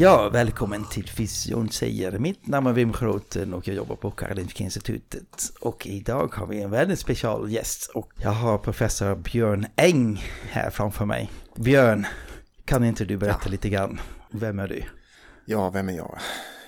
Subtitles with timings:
[0.00, 2.18] Ja, välkommen till Fysion säger.
[2.18, 5.52] Mitt namn är Wim Groten och jag jobbar på Karolinska Institutet.
[5.60, 10.16] Och idag har vi en väldigt special gäst och jag har professor Björn Eng
[10.50, 11.30] här framför mig.
[11.56, 12.06] Björn,
[12.64, 14.00] kan inte du berätta lite grann?
[14.30, 14.84] Vem är du?
[15.44, 16.18] Ja, vem är jag?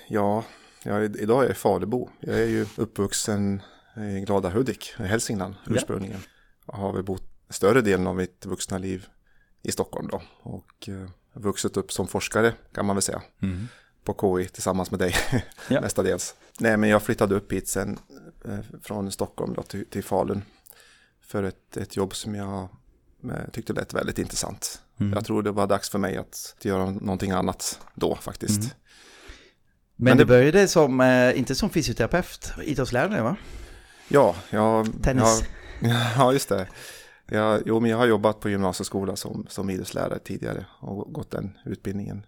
[0.07, 0.43] Ja,
[0.83, 2.09] jag är, idag är jag Falebo.
[2.19, 3.61] Jag är ju uppvuxen
[3.97, 6.19] i Glada Hudik, i Hälsingland ursprungligen.
[6.67, 9.05] Jag har väl bott större delen av mitt vuxna liv
[9.63, 10.21] i Stockholm då.
[10.41, 13.21] Och eh, vuxit upp som forskare kan man väl säga.
[14.03, 15.15] På KI tillsammans med dig
[15.67, 15.81] Ja.
[15.81, 16.35] mestadels.
[16.59, 17.99] Nej, men jag flyttade upp hit sen
[18.45, 20.41] eh, från Stockholm då, till, till Falun.
[21.21, 22.69] För ett, ett jobb som jag
[23.23, 24.81] eh, tyckte lät väldigt intressant.
[25.15, 28.59] Jag tror det var dags för mig att göra någonting annat då faktiskt.
[28.61, 28.69] Men,
[29.95, 33.35] Men du det- började som, eh, inte som fysioterapeut, idrottslärare va?
[34.07, 34.87] Ja, jag...
[35.03, 35.43] Tennis.
[35.79, 36.67] Jag, ja, just det.
[37.27, 41.57] Jag, jo, men jag har jobbat på gymnasieskola som, som idrottslärare tidigare och gått den
[41.65, 42.25] utbildningen.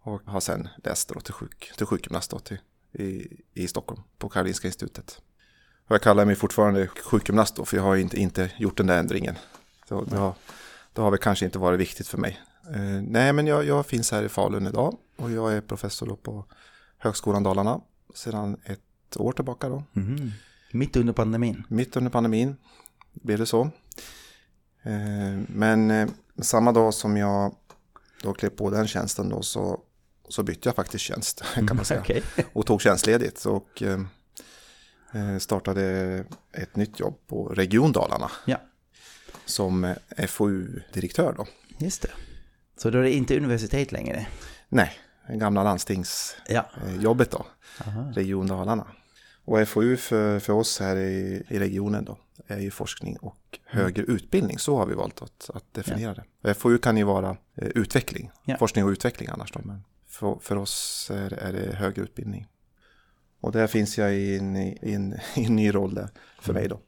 [0.00, 2.58] Och har sen läst då till, sjuk, till sjukgymnast då till,
[2.92, 5.20] i, i Stockholm på Karolinska institutet.
[5.86, 8.98] Och jag kallar mig fortfarande sjukgymnast då, för jag har inte, inte gjort den där
[8.98, 9.34] ändringen.
[9.88, 10.34] Så det, har,
[10.92, 12.40] det har väl kanske inte varit viktigt för mig.
[12.74, 16.44] Eh, nej, men jag, jag finns här i Falun idag och jag är professor på
[16.98, 17.80] Högskolan Dalarna
[18.14, 19.84] sedan ett år tillbaka då.
[19.92, 20.32] Mhm.
[20.72, 21.64] Mitt under pandemin.
[21.68, 22.56] Mitt under pandemin
[23.12, 23.70] blev det så.
[24.84, 26.08] Eh, Men eh,
[26.42, 27.54] samma dag som jag
[28.22, 29.80] då klev på den tjänsten då så,
[30.28, 32.00] så bytte jag faktiskt tjänst kan man säga.
[32.00, 32.22] Okej.
[32.52, 34.00] Och tog tjänstledigt och eh,
[35.38, 35.84] startade
[36.52, 38.60] ett nytt jobb på Region Dalarna Ja,
[39.44, 39.94] som
[40.28, 41.46] FoU-direktör då.
[41.78, 42.10] just det.
[42.76, 44.26] Så då är det inte universitet längre?
[44.68, 47.38] Nej, det gamla landstingsjobbet Ja.
[47.38, 47.46] då.
[48.14, 48.86] Region Dalarna.
[49.44, 54.02] Och FoU för, för oss här i, i regionen då är ju forskning och högre
[54.02, 54.58] utbildning.
[54.58, 56.54] Så har vi valt att, att definiera det.
[56.54, 58.56] FoU kan ju vara eh, utveckling, Ja.
[58.56, 59.60] forskning och utveckling annars då.
[59.64, 62.46] Men för, för oss är, är det högre utbildning.
[63.40, 66.08] Och där finns jag i en, i en, i en ny roll där
[66.40, 66.80] för mig då.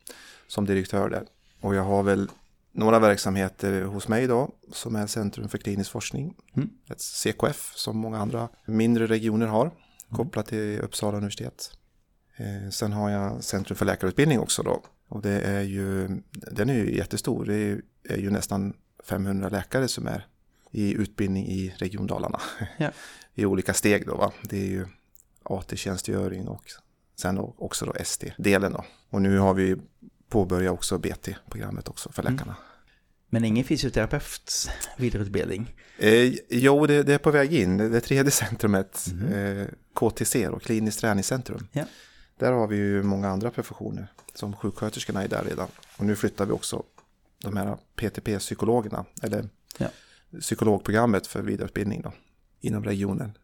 [0.49, 1.27] Som direktör där.
[1.61, 2.31] Och jag har väl
[2.73, 6.35] några verksamheter hos mig då som är Centrum för klinisk forskning.
[6.57, 6.71] Mm.
[6.91, 9.71] Ett CKF som många andra mindre regioner har
[10.11, 11.71] kopplat till Uppsala universitet.
[12.37, 14.83] Eh, sen har jag Centrum för läkarutbildning också då.
[15.09, 17.45] Och det är ju, den är ju jättestor.
[17.45, 18.75] Det är ju, är ju nästan
[19.05, 20.27] 500 läkare som är
[20.71, 22.41] i utbildning i Region Dalarna.
[22.77, 22.91] Ja.
[23.35, 24.33] I olika steg då va.
[24.43, 24.87] Det är ju
[25.43, 26.71] AT-tjänstgöring och
[27.17, 28.85] sen då också då ST-delen då.
[29.11, 29.77] Och nu har vi
[30.29, 32.57] påbörjat också BT-programmet också för läkarna.
[33.29, 35.75] Men ingen fysioterapeuts vidareutbildning?
[35.99, 37.77] Eh, jo, det, det är på väg in.
[37.77, 41.69] Det, tredje centrumet, eh, KTC, och kliniskt träningscentrum.
[41.73, 41.85] Ja.
[42.39, 44.13] Där har vi ju många andra professioner.
[44.35, 45.69] Som sjuksköterskorna är där redan.
[45.97, 46.83] Och nu flyttar vi också
[47.39, 49.49] de här PTP-psykologerna, eller
[49.79, 49.89] Ja.
[50.41, 52.13] psykologprogrammet för vidareutbildning då,
[52.61, 53.39] inom regionen.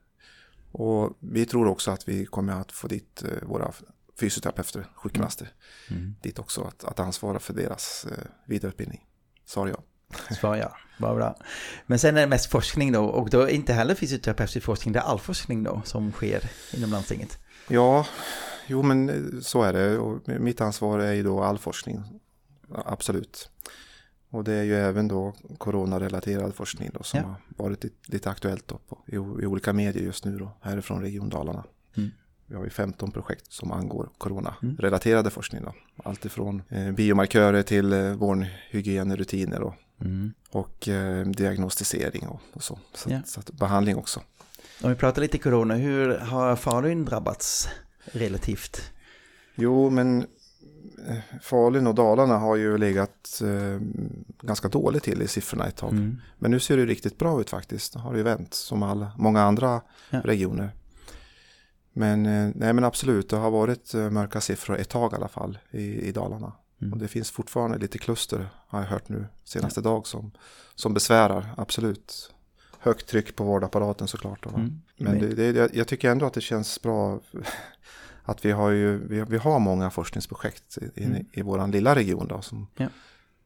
[0.73, 3.73] Och vi tror också att vi kommer att få dit eh, våra
[4.21, 5.49] fysioterapeuter, sjukgymnaster,
[6.23, 9.07] dit också att, att ansvara för deras eh, vidareutbildning.
[9.45, 9.83] Sa jag.
[10.41, 11.37] Svar ja, vad bra.
[11.87, 14.99] Men sen är det mest forskning då, och då är inte heller fysioterapeutisk forskning, det
[14.99, 17.39] är all forskning då som sker inom landstinget.
[17.69, 18.07] Ja,
[18.67, 19.99] jo men eh, så är det.
[19.99, 22.03] Och mitt ansvar är ju då all forskning.
[22.75, 23.49] Absolut.
[24.31, 27.27] Och det är ju även då coronarelaterad forskning då som Ja.
[27.27, 31.29] har varit lite, aktuellt då på, i, i olika medier just nu då, härifrån Region
[31.29, 31.65] Dalarna.
[31.97, 32.11] Mm.
[32.47, 35.75] Vi har ju 15 projekt som angår coronarelaterade forskning då.
[36.05, 40.33] Allt ifrån eh, biomarkörer till eh, vårdhygienrutiner och, Mm.
[40.51, 42.79] och eh, diagnostisering och, och så.
[42.95, 43.21] Så, Ja.
[43.27, 44.21] så behandling också.
[44.83, 47.69] Om vi pratar lite corona, hur har Falun drabbats
[48.05, 48.93] relativt?
[49.55, 50.27] Jo, men
[51.09, 53.81] eh, Falun och Dalarna har ju legat eh,
[54.43, 55.93] ganska dåligt till i siffrorna ett tag.
[55.93, 56.17] Mm.
[56.39, 57.93] Men nu ser det riktigt bra ut faktiskt.
[57.93, 60.21] Det har ju vänt som alla, många andra Ja.
[60.25, 60.71] regioner.
[61.93, 65.29] Men, eh, nej, men absolut, det har varit eh, mörka siffror ett tag i alla
[65.29, 66.53] fall i, i Dalarna.
[66.83, 66.93] Mm.
[66.93, 70.31] Och det finns fortfarande lite kluster har jag hört nu senaste dag som,
[70.75, 72.32] som besvärar, absolut.
[72.83, 74.43] Högt tryck på vårdapparaten såklart.
[74.43, 74.51] Då?
[74.51, 74.83] Mm.
[74.97, 77.21] Men det, det, jag, jag tycker ändå att det känns bra
[78.23, 81.17] att vi har, ju, vi, vi har många forskningsprojekt i, Mm.
[81.17, 82.89] i, i vår lilla region då, som, Ja.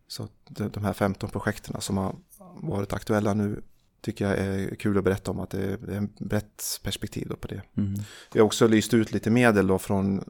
[0.08, 2.16] Så de, de här 15 projekten som har
[2.60, 3.62] varit aktuella nu
[4.00, 7.32] tycker jag är kul att berätta om att det är, det är ett brett perspektiv
[7.40, 7.62] på det.
[7.76, 7.94] Mm.
[8.32, 10.24] Vi har också lyst ut lite medel då från,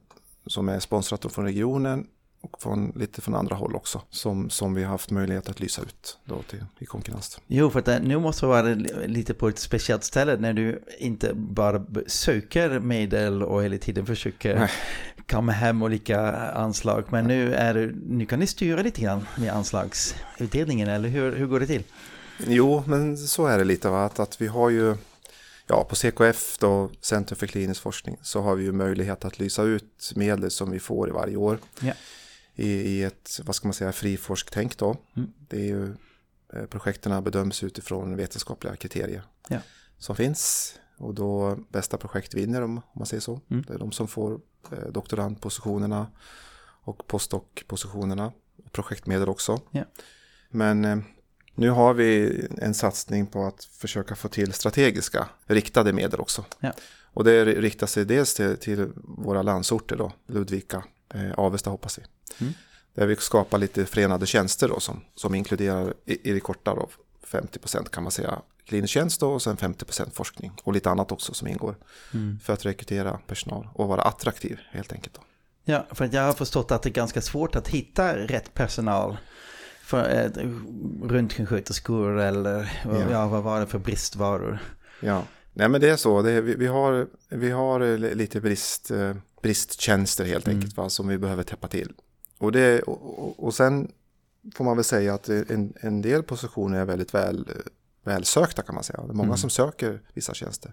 [0.47, 2.06] som är sponsrat från regionen
[2.52, 5.82] och från, lite från andra håll också som, som vi har haft möjlighet att lysa
[5.82, 7.40] ut då till, i konkurrens.
[7.46, 8.75] Jo, för att det, nu måste det vara
[9.06, 14.58] lite på ett speciellt ställe när du inte bara söker medel och hela tiden försöker
[14.58, 14.70] Nej.
[15.28, 17.04] komma hem olika anslag.
[17.08, 21.60] Men nu, är nu kan ni styra lite grann med anslagsutdelningen, eller hur, hur går
[21.60, 21.82] det till?
[22.46, 24.04] Jo, men så är det lite va?
[24.04, 24.96] Att, att vi har ju
[25.69, 29.62] Ja, på CKF då, Centrum för klinisk forskning, så har vi ju möjlighet att lysa
[29.62, 31.58] ut medel som vi får i varje år.
[31.81, 31.93] Ja.
[32.56, 34.97] I, I ett, vad ska man säga, friforsktänk då.
[35.17, 35.32] Mm.
[35.49, 35.94] Det är ju,
[36.53, 39.58] eh, projekten bedöms utifrån vetenskapliga kriterier Ja.
[39.99, 40.75] som finns.
[40.99, 43.41] Och då bästa projekt vinner om, man säger så.
[43.50, 43.64] Mm.
[43.69, 44.41] Det är de som får
[44.73, 46.06] eh, doktorandpositionerna
[46.82, 48.32] och postdoc-positionerna.
[48.73, 49.61] Projektmedel också.
[49.70, 49.85] Ja.
[50.50, 50.99] Men eh,
[51.55, 56.44] nu har vi en satsning på att försöka få till strategiska riktade medel också.
[56.61, 56.73] Ja.
[57.12, 60.85] Och det riktar sig dels till, till våra landsorter då, Ludvika,
[61.37, 62.03] Avesta hoppas vi.
[62.41, 62.53] Mm.
[62.94, 66.88] Där vi skapar lite förenade tjänster då som, som inkluderar i, i det korta då
[67.26, 71.35] 50% kan man säga klinisk tjänst då, och sen 50% forskning och lite annat också
[71.35, 71.76] som ingår
[72.14, 72.38] Mm.
[72.44, 75.14] för att rekrytera personal och vara attraktiv helt enkelt.
[75.14, 75.20] Då.
[75.64, 79.17] Ja, för att jag har förstått att det är ganska svårt att hitta rätt personal.
[79.82, 80.49] För eh,
[81.08, 83.11] röntgensköterskor eller ja.
[83.11, 83.26] Ja.
[83.26, 84.58] vad var det för bristvaror?
[85.00, 85.23] Ja,
[85.56, 86.23] nej men det är så.
[86.23, 90.56] Det är, vi, vi, har, vi har eh, lite brist, eh, bristtjänster helt Mm.
[90.58, 91.93] enkelt va, som vi behöver täppa till.
[92.38, 93.93] Och, det, och, och- sen
[94.55, 97.55] får man väl säga att en, en del positioner är väldigt väl, eh,
[98.05, 99.00] välsökta kan man säga.
[99.06, 99.37] Det är många Mm.
[99.37, 100.73] som söker vissa tjänster.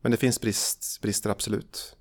[0.00, 1.96] Men det finns brist, brister absolut.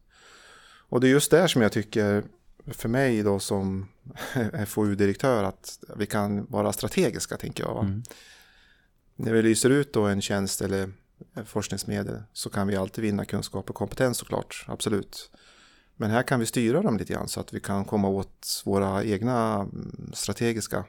[0.89, 2.23] Och det är just där som jag tycker,
[2.67, 3.87] för mig då som
[4.67, 7.83] FoU-direktör, att vi kan vara strategiska tänker jag.
[7.85, 8.03] Mm.
[9.15, 10.91] När vi lyser ut då en tjänst eller
[11.45, 15.31] forskningsmedel så kan vi alltid vinna kunskap och kompetens såklart, absolut.
[15.95, 19.03] Men här kan vi styra dem lite grann så att vi kan komma åt våra
[19.03, 20.85] egna mm, strategiska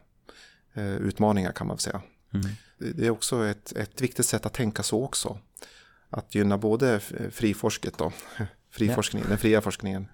[0.75, 2.03] eh, utmaningar kan man säga.
[2.35, 2.47] Mm.
[2.79, 5.39] Det är också ett, ett viktigt sätt att tänka så också.
[6.11, 7.01] Att gynna både
[7.31, 8.13] friforsket då,
[8.71, 10.07] friforskningen, den fria forskningen,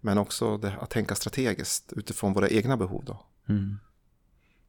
[0.00, 3.26] men också det, att tänka strategiskt utifrån våra egna behov då.
[3.48, 3.78] Mm.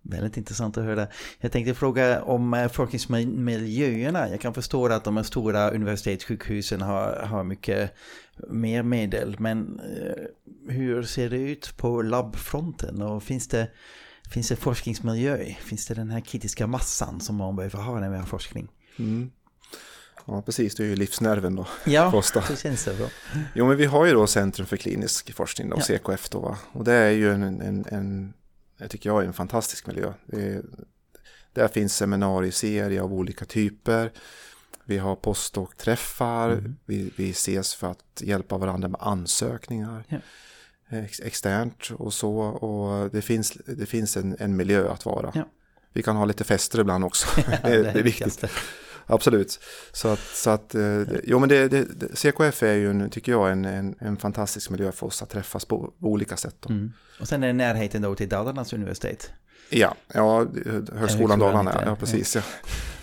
[0.04, 1.08] Väldigt intressant att höra.
[1.40, 4.30] Jag tänkte fråga om eh, forskningsmiljöerna.
[4.30, 7.94] Jag kan förstå att de stora universitetssjukhusen har, har mycket
[8.50, 9.36] mer medel.
[9.40, 13.02] Men eh, hur ser det ut på labbfronten?
[13.02, 13.68] Och finns det,
[14.32, 15.46] finns det forskningsmiljö?
[15.60, 18.68] Finns det den här kritiska massan som man behöver ha när vi har forskning?
[19.00, 19.32] Mm.
[20.26, 21.68] Ja, precis, det är ju livsnerven då.
[21.86, 22.98] Ja, så känns det.
[22.98, 23.08] Då.
[23.56, 25.82] Jo, men vi har ju då Centrum för klinisk forskning, då, Ja.
[25.82, 26.58] CKF då, va?
[26.72, 28.34] och det är ju en, en, en
[28.82, 30.14] jag tycker jag är en fantastisk miljö.
[30.26, 30.62] Det är,
[31.54, 34.12] där finns seminarieserier av olika typer.
[34.86, 36.76] Vi har postdoc-träffar, Mm.
[36.86, 40.04] vi, vi ses för att hjälpa varandra med ansökningar.
[40.08, 40.18] Ja.
[40.90, 42.38] Ex, externt och så.
[42.40, 45.32] Och det finns, det finns en, en miljö att vara.
[45.36, 45.48] Ja.
[45.94, 47.28] Vi kan ha lite fester ibland också.
[47.46, 48.44] Det, är- det är viktigt.
[49.12, 49.60] Absolut.
[49.92, 53.52] Så att, så att eh, jo men det, det, CKF är ju, en, tycker jag,
[53.52, 56.66] en, en, en fantastisk miljö för oss att träffas på, på olika sätt.
[56.70, 56.92] Mm.
[57.20, 59.32] Och sen är det närheten då till Dalarnas universitet.
[59.70, 60.46] Ja, ja,
[60.96, 62.36] Högskolan Dalarna, ja, precis.
[62.36, 62.42] Ja.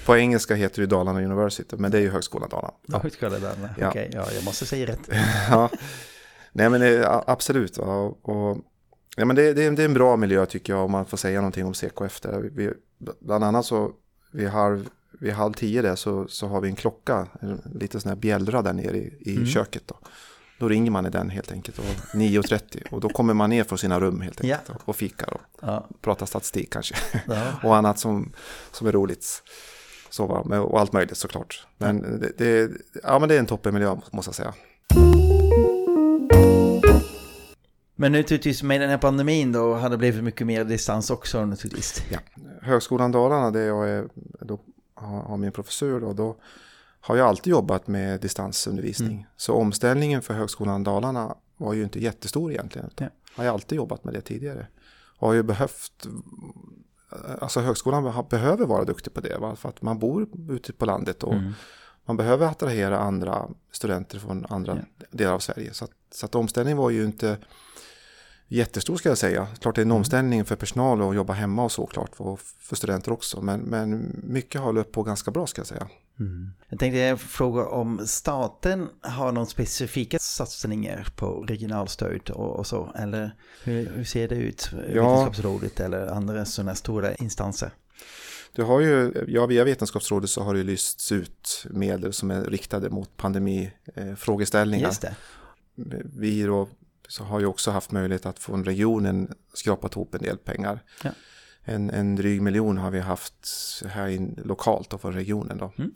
[0.07, 2.75] På engelska heter det Dalarna University, men det är ju Högskolan Dalarna.
[2.87, 3.71] Ja, Högskolan Dalarna.
[3.79, 3.89] Ja.
[3.89, 5.01] Okej, ja, jag måste säga rätt.
[5.51, 5.71] ja.
[6.53, 7.79] Nej men det, a- absolut.
[7.79, 8.59] Och, och,
[9.17, 11.17] ja, men det, det, är- det är en bra miljö tycker jag om man får
[11.17, 12.21] säga någonting om CKF.
[12.21, 12.39] Där.
[12.41, 12.71] Vi, vi,
[13.21, 13.91] bland annat så
[14.33, 14.89] vid halv,
[15.19, 18.63] vid halv tio där så, så har vi en klocka, en liten sån här bjällra
[18.63, 19.47] där nere i, i Mm.
[19.47, 19.83] köket.
[19.87, 19.99] Då.
[20.59, 21.85] då ringer man i den helt enkelt och
[22.15, 24.75] 9.30 och då kommer man ner från sina rum helt enkelt Ja.
[24.85, 26.95] och, fikar och Ja, pratar statistik kanske
[27.27, 27.53] ja.
[27.63, 28.33] och annat som,
[28.73, 29.43] som är roligt.
[30.11, 30.61] Så, va?
[30.61, 31.67] Och allt möjligt såklart.
[31.79, 32.71] Men det, det,
[33.03, 34.55] ja, men det är en toppenmiljö måste jag säga.
[37.97, 42.03] Men naturligtvis med den här pandemin då har det blivit mycket mer distans också naturligtvis.
[42.11, 42.19] Ja.
[42.63, 44.09] Högskolan Dalarna, där jag är,
[44.41, 44.61] då
[45.01, 46.37] har min professur, då, då
[47.01, 49.13] har jag alltid jobbat med distansundervisning.
[49.13, 49.25] Mm.
[49.37, 52.91] Så omställningen för Högskolan Dalarna var ju inte jättestor egentligen.
[52.97, 53.05] Ja.
[53.05, 54.67] Jag har ju alltid jobbat med det tidigare.
[55.19, 56.07] Har ju behövt,
[57.41, 59.39] alltså högskolan ha- behöver vara duktig på det.
[59.39, 59.57] Va?
[59.57, 61.53] För att man bor ute på landet och Mm.
[62.05, 64.79] man behöver attrahera andra studenter från andra
[65.11, 65.75] delar av Sverige.
[65.75, 67.39] Så att, så att omställningen var ju inte
[68.49, 69.47] jättestor ska jag säga.
[69.61, 72.77] Klart det är en omställning för personal att jobba hemma och så klart och för
[72.77, 73.41] studenter också.
[73.41, 75.89] Men, men mycket har löpt på ganska bra ska jag säga.
[76.21, 76.51] Mm.
[76.69, 83.35] Jag tänkte fråga om staten har någon specifika satsningar på regionalstöd och, och så, eller
[83.65, 84.71] hur, hur, ser det ut?
[84.95, 85.11] Ja.
[85.11, 87.71] Vetenskapsrådet eller andra sådana stora instanser?
[88.53, 92.91] Du har ju, ja, via Vetenskapsrådet så har det lysts ut medel som är riktade
[92.91, 94.87] mot pandemifrågeställningar.
[94.87, 95.15] Just det.
[96.17, 96.69] Vi då,
[97.09, 100.85] så har ju också haft möjlighet att från regionen skrapat ihop en del pengar.
[101.05, 101.11] Ja.
[101.63, 103.49] En, en dryg miljon har vi haft
[103.87, 105.59] här in, lokalt och från regionen.
[105.59, 105.73] Då.
[105.79, 105.93] Mm.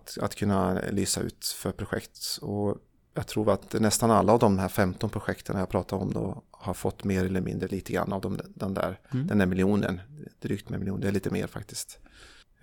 [0.00, 2.38] Att, att, kunna lysa ut för projekt.
[2.42, 2.76] Och
[3.14, 6.74] jag tror att nästan alla av de här 15 projekten jag pratar om då har
[6.74, 9.26] fått mer eller mindre lite grann av de, den, där, mm.
[9.26, 10.00] den där miljonen.
[10.40, 11.98] Drygt med miljon, det är lite mer faktiskt.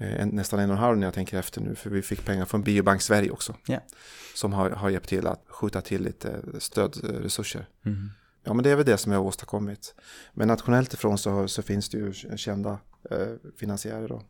[0.03, 2.45] Eh, nästan en och en halv när jag tänker efter nu, för vi fick pengar
[2.45, 3.55] från Biobank Sverige också.
[3.67, 3.83] Yeah.
[4.35, 7.67] Som har, har hjälpt till att skjuta till lite stödresurser.
[7.85, 8.09] Mm.
[8.43, 9.95] Ja, men det är väl det som jag har åstadkommit.
[10.33, 12.79] Men nationellt ifrån så, så finns det ju kända
[13.11, 14.21] eh, finansiärer då.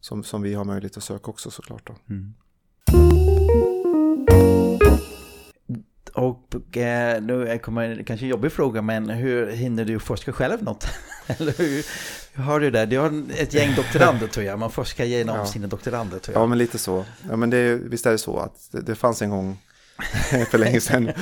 [0.00, 1.96] Som, som vi har möjlighet att söka också såklart då.
[2.08, 2.34] Mm.
[6.14, 10.86] Och eh, nu kommer kanske en jobbig fråga, men hur hinner du forska själv något?
[11.26, 11.86] Eller hur,
[12.32, 12.86] hur har du det?
[12.86, 15.46] Du har ett gäng doktorander tror jag, man forskar genom ja.
[15.46, 16.42] sina doktorander tror jag.
[16.42, 17.04] Ja, men lite så.
[17.28, 19.58] Ja, men det, visst är det så att det, det fanns en gång
[20.50, 21.12] för länge sedan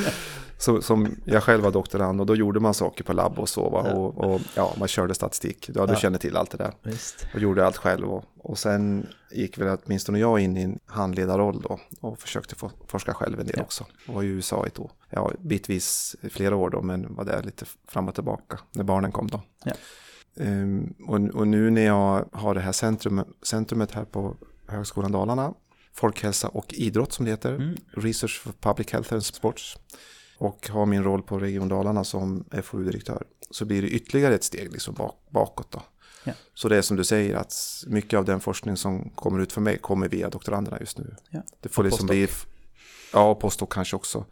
[0.58, 3.70] så, som jag själv var doktorand och då gjorde man saker på labb och så.
[3.70, 3.92] Va?
[3.92, 5.70] Och, och, ja, man körde statistik.
[5.74, 5.98] Ja, du ja.
[5.98, 6.72] känner till allt det där.
[6.82, 7.26] Visst.
[7.34, 8.08] Och gjorde allt själv.
[8.08, 12.70] Och, och sen gick väl åtminstone jag in i en handledarroll då och försökte få,
[12.86, 13.62] forska själv en del ja.
[13.62, 13.86] också.
[14.08, 14.90] Och var i USA ett år.
[15.10, 19.26] Ja, bitvis flera år då, men var där lite fram och tillbaka när barnen kom
[19.26, 19.40] då.
[19.64, 19.72] Ja.
[20.34, 25.54] Um, och, och, nu när jag har det här centrum, centrumet här på Högskolan Dalarna,
[25.98, 27.76] folkhälsa och idrott som det heter, mm.
[27.90, 29.78] Research for Public Health and Sports,
[30.38, 34.72] och har min roll på Region Dalarna som FoU-direktör så blir det ytterligare ett steg
[34.72, 35.70] liksom bak, bakåt.
[35.70, 35.82] Då.
[36.24, 36.32] Ja.
[36.54, 37.54] Så det är som du säger att
[37.86, 41.16] mycket av den forskning som kommer ut för mig kommer via doktoranderna just nu.
[41.30, 41.42] Ja.
[41.60, 42.28] Det får liksom bli,
[43.12, 44.24] ja postdoc kanske också.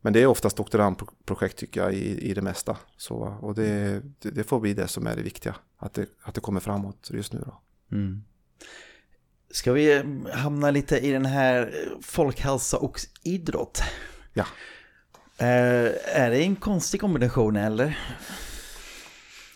[0.00, 2.76] Men det är oftast doktorandprojekt tycker jag i, i det mesta.
[2.96, 6.34] Så, och det, det, det, får bli det som är det viktiga, att det, att
[6.34, 7.42] det kommer framåt just nu.
[7.46, 7.60] Då.
[7.96, 8.24] Mm.
[9.54, 13.82] Ska vi hamna lite i den här folkhälsa och idrott?
[14.32, 14.44] Ja.
[15.42, 17.98] Uh, är det en konstig kombination eller?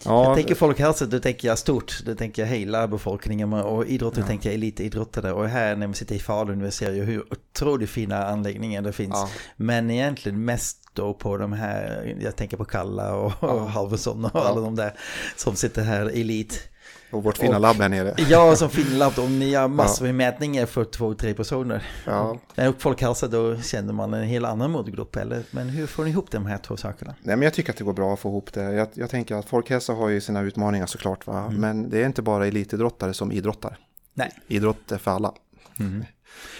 [0.05, 2.03] Ja, jag tänker folkhälsa, då tänker jag stort.
[2.05, 4.27] Då tänker jag hela befolkningen och idrott, då ja.
[4.27, 5.33] tänker jag elitidrottare.
[5.33, 8.93] Och här när man sitter i Falun, vi ser ju hur otroligt fina anläggningar det
[8.93, 9.15] finns.
[9.15, 9.29] Ja.
[9.57, 13.49] Men egentligen mest då på de här, jag tänker på Kalla och, ja.
[13.49, 14.95] och Halvesson och alla de där
[15.37, 16.69] som sitter här elit.
[17.11, 18.15] Och vårt fina och, labb här nere.
[18.29, 19.19] Ja, som fina labb.
[19.19, 21.87] Och ni har massor med mätningar för två, tre personer.
[22.05, 22.39] Ja.
[22.55, 25.17] Men folkhälsa, då känner man en hel annan målgrupp.
[25.17, 25.43] Eller?
[25.51, 27.15] Men hur får ni ihop de här två sakerna?
[27.23, 28.63] Nej, men jag tycker att det går bra att få ihop det.
[28.63, 31.27] Jag, jag tänker att folkhälsa har ju sina utmaningar såklart.
[31.27, 31.41] Va?
[31.41, 31.61] Mm.
[31.61, 33.79] Men det är inte bara elitidrottare som idrottar.
[34.15, 34.33] Nej.
[34.47, 35.33] Idrott är för alla.
[35.81, 36.05] Mm.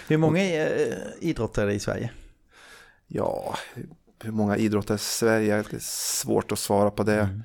[0.07, 2.11] Hur många är äh, idrottare i Sverige?
[3.07, 3.55] Ja,
[4.23, 5.63] hur många idrottare i Sverige?
[5.69, 7.21] Det är svårt att svara på det.
[7.21, 7.43] Mm.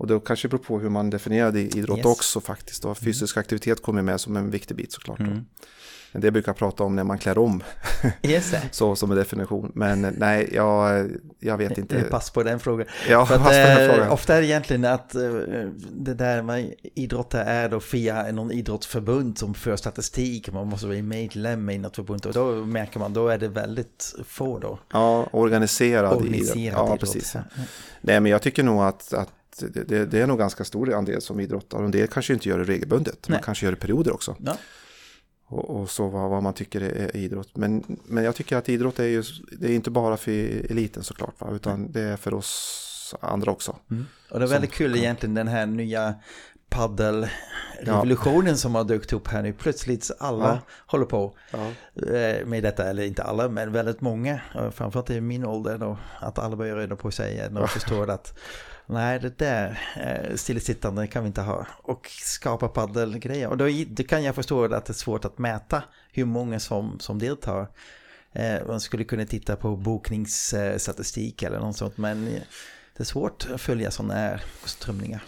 [0.00, 2.06] Och det kanske beror på hur man definierar idrott yes.
[2.06, 2.84] också faktiskt.
[2.84, 3.40] Och fysisk mm.
[3.40, 5.20] aktivitet kommer med som en viktig bit såklart.
[5.20, 5.44] Mm.
[6.12, 7.62] Det jag brukar prata om när man klär om.
[8.22, 8.54] Yes.
[8.70, 9.72] så som en definition.
[9.74, 12.02] Men nej, jag, jag vet inte.
[12.02, 12.86] Pass på den frågan.
[13.08, 14.10] Ja, För att, pass på den eh, frågan.
[14.10, 15.22] Ofta är det egentligen att eh,
[15.92, 20.52] det där med idrottare är då via någon idrottsförbund som för statistik.
[20.52, 22.26] Man måste vara medlem i något förbund.
[22.26, 24.78] Och då märker man, då är det väldigt få då.
[24.92, 26.76] Ja, organiserad, organiserad idrott.
[26.76, 27.00] Ja, idrott.
[27.00, 27.36] precis.
[28.00, 29.28] Nej, men jag tycker nog att, att
[29.60, 31.78] det, det, det, är nog ganska stor andel som idrottar.
[31.78, 33.28] Och en del kanske inte gör det regelbundet.
[33.28, 33.36] Nej.
[33.36, 34.36] Man kanske gör det perioder också.
[34.38, 34.56] Ja.
[35.46, 37.56] Och, och, så vad, vad, man tycker är idrott.
[37.56, 39.22] Men, men jag tycker att idrott är ju,
[39.58, 40.30] det är inte bara för
[40.70, 41.34] eliten såklart.
[41.40, 41.50] Va?
[41.52, 43.76] Utan det är för oss andra också.
[43.90, 44.06] Mm.
[44.30, 45.00] Och det är väldigt kul kan...
[45.00, 46.14] egentligen den här nya
[46.70, 48.56] paddelrevolutionen ja.
[48.56, 49.52] som har dykt upp här nu.
[49.52, 50.58] Plötsligt alla ja.
[50.86, 51.66] håller på ja.
[52.14, 54.40] Eh, med detta, eller inte alla, men väldigt många.
[54.72, 58.38] Framförallt i min ålder då, att alla börjar reda på sig när de förstår att
[58.90, 61.66] nej det där eh, stillasittande kan vi inte ha.
[61.82, 63.48] Och skapa paddelgrejer.
[63.48, 65.82] Och då, då kan jag förstå att det är svårt att mäta
[66.12, 67.66] hur många som, som deltar.
[68.32, 71.98] Eh, man skulle kunna titta på bokningsstatistik eller något sånt.
[71.98, 72.24] Men
[72.96, 75.22] det är svårt att följa sådana här strömningar.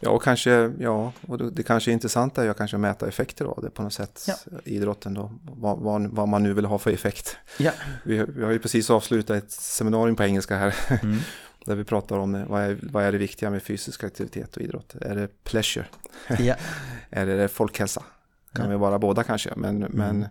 [0.00, 3.58] Ja, och kanske, ja, och det kanske är intressant är att kanske mäta effekter av
[3.62, 4.24] det på något sätt.
[4.28, 4.34] Ja.
[4.64, 7.36] Idrotten då, vad, vad, vad, man nu vill ha för effekt.
[7.56, 7.70] Ja.
[8.02, 10.74] Vi, vi har ju precis avslutat ett seminarium på engelska här.
[11.02, 11.18] Mm.
[11.68, 14.94] Där vi pratar om vad är, vad är det viktiga med fysisk aktivitet och idrott.
[15.00, 15.86] Är det pleasure?
[16.38, 16.54] Ja.
[17.10, 18.02] är det folkhälsa?
[18.52, 18.70] Kan ja.
[18.70, 19.52] vi vara båda kanske.
[19.56, 19.92] Men, mm.
[19.94, 20.28] men, nej,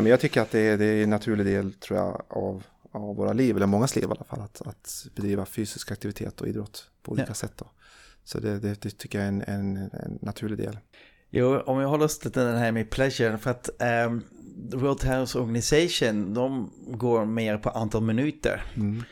[0.00, 2.62] men jag tycker att det är, det är en naturlig del tror jag av,
[2.92, 4.40] av våra liv, eller mångas liv i alla fall.
[4.40, 7.34] Att, att bedriva fysisk aktivitet och idrott på olika ja.
[7.34, 7.52] sätt.
[7.56, 7.70] Då.
[8.24, 10.78] Så det, det, det, tycker jag är en, en, en naturlig del.
[11.30, 13.70] Jo, om vi håller oss till den här med pleasure, för att
[14.06, 14.24] um,
[14.72, 18.64] World Health Organization, de går mer på antal minuter.
[18.76, 19.02] Mm.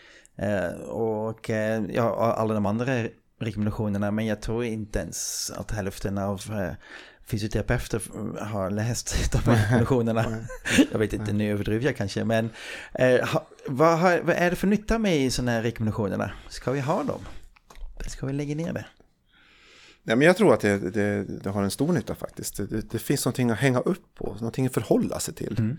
[0.42, 1.56] Uh, och uh,
[1.94, 3.04] ja, alla de andra
[3.40, 6.72] rekommendationerna, men jag tror inte ens att hälften av uh,
[7.26, 8.02] fysioterapeuter
[8.44, 10.46] har läst de här rekommendationerna.
[10.92, 12.50] jag vet inte, nu överdriver jag kanske, men
[13.66, 16.30] vad, har, vad är det för nytta med sådana här rekommendationerna?
[16.48, 17.20] Ska vi ha dem?
[18.06, 18.84] Ska vi lägga ner det?
[20.08, 22.56] Ja, men jag tror att det, det, det har en stor nytta faktiskt.
[22.56, 25.56] Det, det, finns någonting att hänga upp på, någonting att förhålla sig till.
[25.58, 25.78] Mm.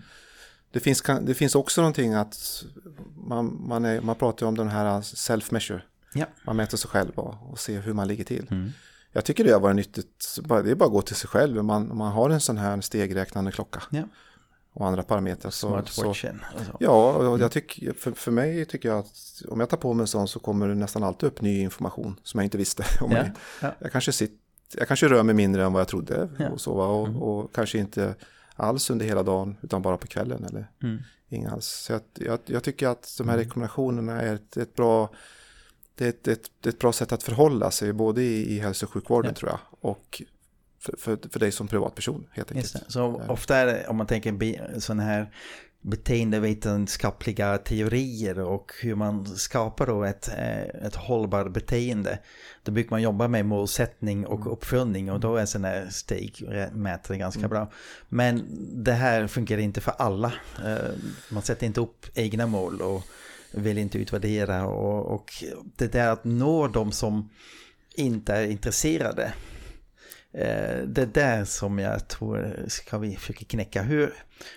[0.70, 2.64] Det, finns, det finns också någonting att
[3.16, 5.80] man, man, är, man pratar om den här self-measure.
[6.14, 6.26] Ja.
[6.44, 8.46] Man mäter sig själv och, och ser hur man ligger till.
[8.50, 8.70] Mm.
[9.12, 10.38] Jag tycker det har varit nyttigt.
[10.48, 11.64] Det är bara att gå till sig själv.
[11.64, 13.82] Man, man har en sån här stegräknande klocka.
[13.90, 14.02] Ja
[14.72, 15.50] och andra parametrar.
[15.50, 16.14] Så, så,
[16.78, 20.02] ja, och jag tycker, för, för mig tycker jag att om jag tar på mig
[20.02, 23.12] en sån så kommer det nästan alltid upp ny information som jag inte visste om
[23.12, 23.32] ja, mig.
[23.62, 23.74] Ja.
[23.78, 24.40] Jag, kanske sitt,
[24.76, 27.22] jag kanske rör mig mindre än vad jag trodde och, så, och, mm.
[27.22, 28.14] och, kanske inte
[28.60, 31.02] alls under hela dagen utan bara på kvällen eller mm.
[31.28, 31.66] inga alls.
[31.66, 33.46] Så jag, jag, jag, tycker att de här mm.
[33.46, 35.10] rekommendationerna är ett, ett bra
[35.94, 38.92] det är ett, ett, ett, bra sätt att förhålla sig både i, i hälso och
[38.92, 40.22] sjukvården tror jag och
[40.78, 42.76] för, för, för dig som privatperson helt enkelt.
[42.88, 45.34] Så ofta är det, om man tänker sådana här
[45.82, 52.18] beteendevetenskapliga teorier och hur man skapar då ett, eh, ett hållbart beteende.
[52.62, 54.52] Då brukar man jobba med målsättning och mm.
[54.52, 57.50] uppföljning och då är sådana här stegmätare ganska mm.
[57.50, 57.70] bra.
[58.08, 58.46] Men
[58.84, 60.32] det här fungerar inte för alla.
[60.64, 60.90] Eh,
[61.30, 63.02] man sätter inte upp egna mål och
[63.52, 65.44] vill inte utvärdera och, och
[65.76, 67.30] det där att nå de som
[67.94, 69.59] inte är intresserade Eh,
[70.32, 73.82] det är där som jag tror ska vi försöka knäcka.
[73.82, 74.14] Hur,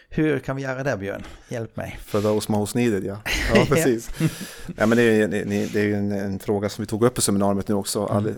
[0.10, 1.24] hur kan vi göra det Björn?
[1.50, 2.00] Hjälp mig.
[2.06, 3.22] För those most needed ja.
[3.56, 4.10] Ja precis.
[4.78, 5.28] ja, men det är,
[5.74, 8.08] det är en, en, fråga som vi tog upp på seminariet nu också.
[8.12, 8.36] Mm.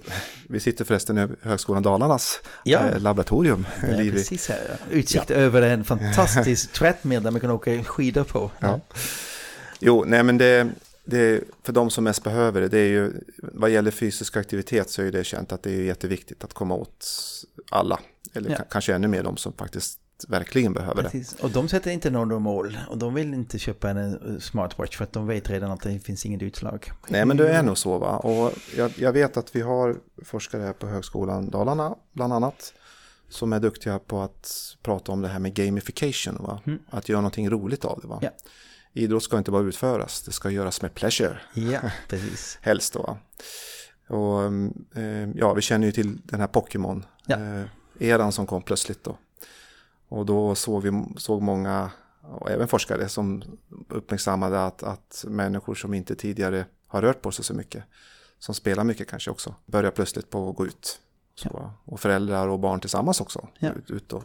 [0.50, 2.80] Vi sitter förresten i Högskolan Dalarnas ja.
[2.80, 3.65] Eh, laboratorium.
[3.82, 4.60] Ja, precis här.
[4.91, 5.36] Utsikt ja.
[5.36, 8.52] över en fantastisk tvättmedel man kan åka skidor på.
[8.60, 8.80] Ja.
[9.80, 10.69] Jo, nej men det,
[11.06, 15.02] det, för de som mest behöver det, det är ju, vad gäller fysisk aktivitet så
[15.02, 17.08] är det känt att det är jätteviktigt att komma åt
[17.72, 18.00] alla.
[18.34, 18.58] Eller ja.
[18.70, 21.34] kanske ännu mer de som faktiskt verkligen behöver Precis.
[21.34, 21.44] det.
[21.44, 25.04] Och de sätter inte några mål och de vill inte köpa en eh, smartwatch för
[25.04, 26.91] att de vet redan att det finns inget utslag.
[27.08, 28.18] Nej men det är nog så va.
[28.18, 32.74] Och jag, jag vet att vi har forskare här på Högskolan Dalarna bland annat
[33.30, 36.38] som är duktiga på att prata om det här med gamification.
[36.39, 36.62] Va?
[36.65, 36.80] Mm.
[36.89, 38.08] Att göra någonting roligt av det.
[38.08, 38.20] Va?
[38.22, 38.30] Ja
[38.95, 41.39] idrott ska inte bara utföras, det ska göras med pleasure.
[41.53, 42.58] Ja, precis.
[42.62, 43.17] Helst då.
[44.08, 44.43] Och
[45.01, 47.05] eh, ja, vi känner ju till den här Pokémon.
[47.25, 47.36] Ja.
[47.36, 47.65] Eh,
[47.99, 49.17] eran som kom plötsligt då.
[50.08, 53.43] Och då såg vi såg många, och även forskare, som
[53.89, 57.84] uppmärksammade att, att människor som inte tidigare har rört på sig så mycket,
[58.39, 60.99] som spelar mycket kanske också, börjar plötsligt på att gå ut.
[61.36, 61.73] Så, ja.
[61.86, 63.47] Och föräldrar och barn tillsammans också.
[63.60, 63.71] Ja.
[63.73, 64.23] Ut, ut och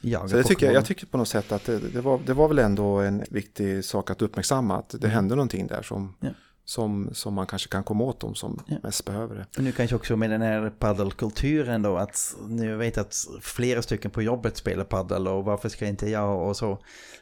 [0.00, 2.34] Jaga så det tycker jag, jag tycker på något sätt att det, det, var, det
[2.34, 5.10] var väl ändå en viktig sak att uppmärksamma att det mm.
[5.10, 6.28] hände någonting där som, ja.
[6.64, 8.76] som, som man kanske kan komma åt dem som ja.
[8.82, 9.46] mest behöver det.
[9.56, 14.10] Och nu kanske också med den här paddelkulturen då att nu vet att flera stycken
[14.10, 16.78] på jobbet spelar paddel och varför ska inte jag och så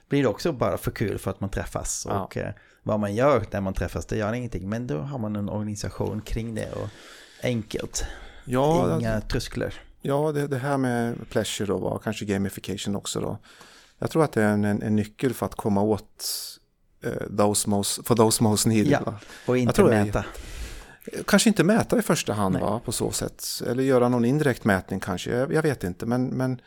[0.09, 2.25] blir det också bara för kul för att man träffas ja.
[2.25, 5.37] och eh, vad man gör när man träffas det gör ingenting men då har man
[5.37, 6.88] en organisation kring det och
[7.43, 8.05] enkelt.
[8.45, 9.75] Ja, Inga trösklar.
[10.01, 13.39] Ja, det, det, här med pleasure och kanske gamification också då.
[13.99, 16.25] Jag tror att det är en, en, en nyckel för att komma åt
[17.07, 18.93] uh, those most, for those most needed.
[19.07, 20.25] Ja, och inte mäta.
[21.13, 23.45] Jag, kanske inte mäta i första hand va, på så sätt.
[23.67, 26.07] Eller göra någon indirekt mätning kanske, jag, jag vet inte.
[26.07, 26.61] Men, men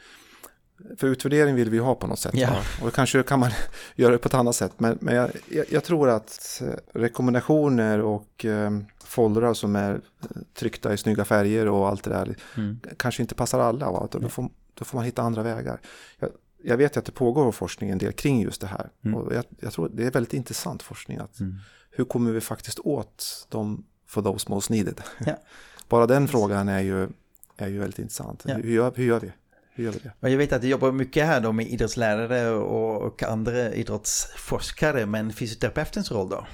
[0.98, 2.34] för utvärdering vill vi ha på något sätt.
[2.36, 2.64] Ja.
[2.82, 3.52] Och kanske kan man
[3.96, 4.72] göra det på ett annat sätt.
[4.78, 5.32] Men, men jag,
[5.70, 8.72] jag, tror att eh, rekommendationer och eh,
[9.04, 12.80] foldrar som är eh, tryckta i snygga färger och allt det där mm.
[12.98, 13.92] kanske inte passar alla.
[13.92, 14.08] Va?
[14.12, 15.80] Då, får, då får man hitta andra vägar.
[16.20, 16.30] Jag,
[16.64, 18.90] jag vet att det pågår forskning en del kring just det här.
[19.06, 19.18] Mm.
[19.18, 21.18] Och jag, jag, tror det är väldigt intressant forskning.
[21.18, 21.56] Att mm.
[21.92, 25.02] Hur kommer vi faktiskt åt de for those most needed?
[25.26, 25.40] Ja.
[25.90, 27.10] Bara den frågan är ju,
[27.58, 28.44] är ju väldigt intressant.
[28.48, 28.56] Ja.
[28.56, 29.32] Hur, gör, hur gör vi?
[29.74, 30.30] Hur gör vi det?
[30.30, 35.34] Jag vet att du jobbar mycket här då med idrottslärare och, och andra idrottsforskare, men
[35.34, 36.46] fysioterapeutens roll då?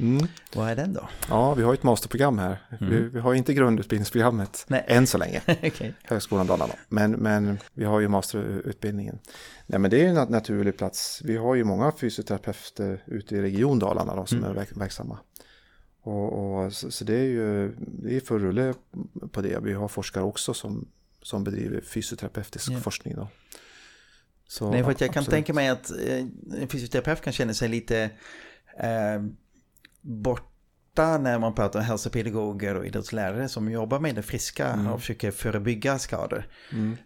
[0.00, 0.26] Mm.
[0.54, 1.08] Vad är den då?
[1.28, 2.62] Ja, vi har ett masterprogram här.
[2.80, 2.92] Mm.
[2.92, 4.84] Vi, vi, har inte grundutbildningsprogrammet Nej.
[4.86, 5.42] än så länge.
[5.62, 5.92] okay.
[6.04, 6.74] Högskolan Dalarna.
[6.88, 9.18] Men, men vi har ju masterutbildningen.
[9.66, 11.22] Nej, men det är en naturlig plats.
[11.24, 14.50] Vi har ju många fysioterapeuter ute i region Dalarna då, som mm.
[14.50, 15.18] är verksamma.
[16.02, 18.74] Och, och så, så, det är ju det är full rulle
[19.32, 19.58] på det.
[19.62, 20.88] Vi har forskare också som,
[21.22, 22.82] som bedriver fysioterapeutisk yeah.
[22.82, 23.14] forskning.
[23.14, 23.28] Då.
[24.48, 26.18] Så, Nej, för att jag kan tänka mig att eh,
[26.60, 28.10] en fysioterapeut kan känna sig lite
[28.78, 29.22] eh,
[30.00, 30.54] bort
[30.98, 34.86] ofta när man pratar om hälsopedagoger och idrottslärare som jobbar med det friska Mm.
[34.86, 36.46] och försöker förebygga skador.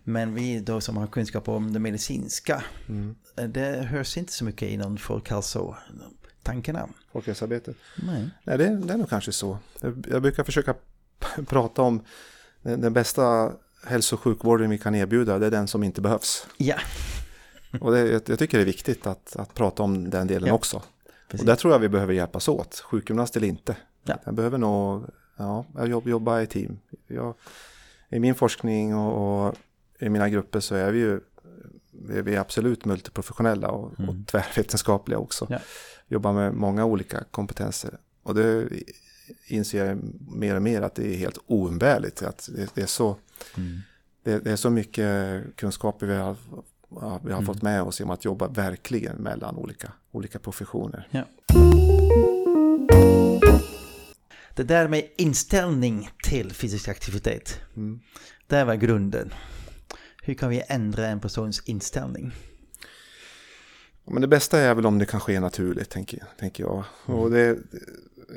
[0.05, 3.15] Men vi då som har kunskap om det medicinska, Mm.
[3.49, 6.89] det hörs inte så mycket inom folkhälsotankarna.
[7.13, 7.77] Folkhälsoarbetet.
[7.97, 8.31] Nej.
[8.45, 9.59] Nej, det, det är nog kanske så.
[9.81, 10.75] Jag, jag brukar försöka
[11.47, 12.05] prata om
[12.63, 13.53] den, den bästa
[13.85, 16.47] hälso och sjukvården vi kan erbjuda, det är den som inte behövs.
[16.57, 16.77] Ja,
[17.81, 20.55] Och det, jag, jag tycker det är viktigt att, att prata om den delen Ja,
[20.55, 20.83] också.
[21.29, 21.41] precis.
[21.41, 23.77] Och där tror jag vi behöver hjälpas åt, sjukgymnast eller inte.
[24.05, 24.19] Ja.
[24.25, 25.05] Jag behöver nog
[25.37, 26.79] ja, jobb, jobba i team.
[27.07, 27.35] Jag,
[28.11, 29.55] I min forskning och, och
[29.99, 31.21] i mina grupper så är vi ju
[32.05, 35.47] vi är absolut multiprofessionella och, och tvärvetenskapliga också.
[35.51, 35.59] Ja.
[36.09, 37.99] Jobbar med många olika kompetenser.
[38.23, 38.69] Och det
[39.47, 39.99] inser jag
[40.37, 42.23] mer och mer att det är helt oumbärligt.
[42.23, 43.17] Att det, det, är så,
[44.23, 46.37] det, det är så mycket kunskaper vi har,
[47.25, 51.09] vi har fått med oss genom att jobba verkligen mellan olika, olika professioner.
[51.11, 51.25] Ja.
[54.55, 58.01] Det där med inställning till fysisk aktivitet, Mm.
[58.47, 59.35] det var grunden.
[60.23, 62.33] Hur kan vi ändra en persons inställning?
[64.05, 66.85] Men det bästa är väl om det kan ske naturligt, tänker, tänker jag.
[67.05, 67.59] Och det,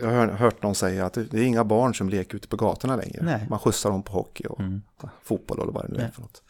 [0.02, 2.96] jag har hört någon säga att det, är inga barn som leker ute på gatorna
[2.96, 3.20] längre.
[3.24, 3.46] Nej.
[3.50, 4.60] Man skjutsar dem på hockey och
[5.24, 6.44] fotboll eller vad det nu är för något.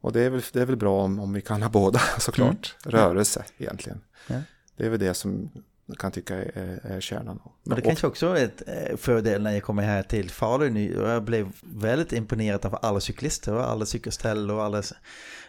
[0.00, 2.76] Och det är väl, det är väl bra om, om vi kan ha båda såklart.
[2.84, 4.00] Rörelse egentligen.
[4.28, 4.34] Ja.
[4.76, 5.50] Det är väl det som
[5.86, 7.40] jag kan tycka är, är kärnan.
[7.62, 10.76] Men det Och- kanske också är ett eh, fördel när jag kommer här till Falun
[10.94, 14.82] jag blev väldigt imponerad av alla cyklister och alla cykelställ och alla,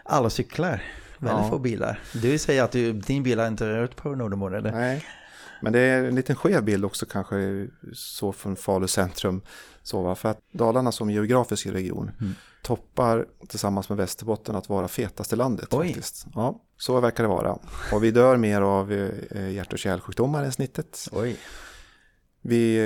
[0.03, 0.83] alla cyklar.
[1.19, 1.49] Väldigt Ja.
[1.49, 1.99] få bilar.
[2.13, 4.71] Du säger att du, din bil har inte rört på några månader.
[4.71, 5.05] Nej,
[5.61, 9.41] men det är en liten skev bild också kanske så från Falu centrum.
[9.83, 10.15] Så va?
[10.15, 12.33] För att Dalarna som geografisk region Mm.
[12.61, 15.73] toppar tillsammans med Västerbotten att vara fetast i landet.
[15.73, 15.87] Oj.
[15.87, 16.25] faktiskt.
[16.35, 17.57] Ja, så verkar det vara.
[17.93, 21.07] Och vi dör mer av eh, hjärt och kärlsjukdomar än snittet.
[21.11, 21.37] Oj.
[22.41, 22.77] Vi,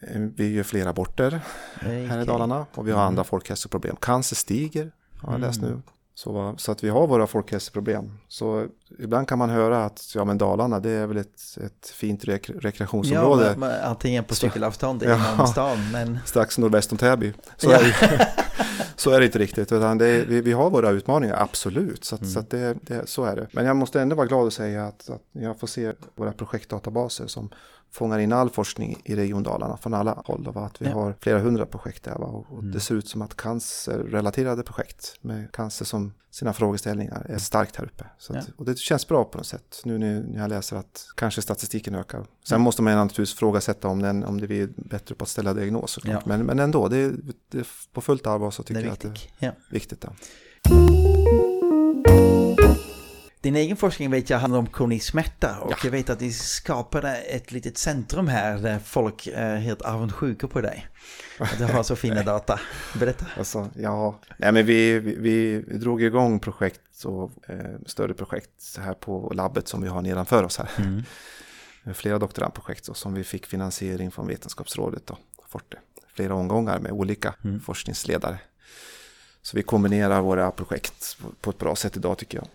[0.00, 1.40] eh, vi gör fler aborter
[1.80, 2.24] här i.
[2.24, 3.96] Dalarna och vi har andra folkhälsoproblem.
[3.96, 5.82] Cancer stiger, har jag läst nu.
[6.16, 8.18] Så, så att vi har våra folkhälsoproblem.
[8.28, 8.66] Så
[8.98, 12.50] ibland kan man höra att ja, men Dalarna det är väl ett, ett fint rek
[12.60, 15.34] rekreationsområde Ja, men, antingen på cykelavstånd Ja.
[15.34, 17.32] inom stan, men strax nordväst om Täby.
[17.56, 17.76] Så, Ja.
[17.78, 18.28] är det,
[18.96, 22.04] så är det inte riktigt, utan det vi, vi har våra utmaningar, absolut.
[22.04, 22.32] Så, att, Mm.
[22.32, 23.46] så, att det, det, så är det.
[23.52, 27.26] Men jag måste ändå vara glad och säga att, att jag får se våra projektdatabaser
[27.26, 27.48] som
[27.94, 30.48] fångar in all forskning i Region Dalarna från alla håll.
[30.48, 30.90] Och att vi Ja.
[30.90, 31.02] Mm.
[31.04, 32.14] har flera hundra projekt där.
[32.18, 32.26] Va?
[32.26, 37.38] Och, och det ser ut som att cancerrelaterade projekt med cancer som sina frågeställningar är
[37.38, 38.04] starkt här uppe.
[38.04, 38.42] Att, Ja.
[38.56, 42.26] Och det känns bra på något sätt nu när jag läser att kanske statistiken ökar.
[42.48, 45.90] Sen måste man naturligtvis frågasätta om, den, om det blir bättre på att ställa diagnos
[45.90, 46.26] såklart.
[46.26, 47.12] Men, men ändå, det
[47.48, 49.08] det på fullt allvar så tycker jag att det
[49.46, 50.04] är viktigt.
[50.04, 51.13] Ja.
[53.44, 57.16] Din egen forskning vet jag handlar om kronisk smärta och jag vet att ni skapade
[57.16, 60.86] ett litet centrum här där folk är helt avundsjuka på dig.
[61.38, 62.60] Att du har så fina data.
[62.98, 63.26] Berätta.
[63.38, 65.16] Alltså, ja, nej men vi, vi,
[65.68, 70.42] vi drog igång projekt och eh, större projekt här på labbet som vi har nedanför
[70.42, 70.70] oss här.
[70.78, 71.02] Mm.
[71.94, 75.76] Flera doktorandprojekt och som vi fick finansiering från Vetenskapsrådet då, Forte.
[76.14, 77.60] Flera omgångar med olika Mm.
[77.60, 78.38] forskningsledare.
[79.42, 82.46] Så vi kombinerar våra projekt på ett bra sätt idag tycker jag.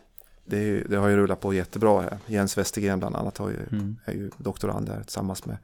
[0.50, 2.18] Det, det har ju rullat på jättebra här.
[2.26, 3.98] Jens Westergren bland annat har ju, Mm.
[4.06, 5.58] är ju doktorand där tillsammans med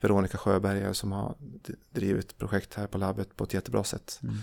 [0.00, 1.34] Veronica Sjöberg som har
[1.90, 4.20] drivit projekt här på labbet på ett jättebra sätt.
[4.22, 4.34] Mm.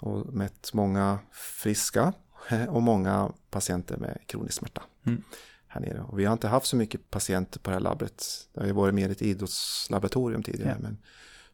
[0.00, 2.12] Och mätt många friska
[2.68, 4.82] och många patienter med kronisk smärta.
[5.06, 5.22] Mm.
[5.66, 6.00] Här nere.
[6.02, 8.24] Och vi har inte haft så mycket patienter på det här labbet.
[8.52, 10.76] Det har ju varit mer ett idrottslaboratorium tidigare.
[10.76, 10.82] Ja.
[10.82, 10.98] Men